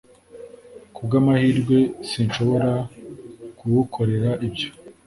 Kubwamahirwe 0.93 1.77
sinshobora 2.09 2.71
kugukorera 3.59 4.31
ibyo 4.47 4.69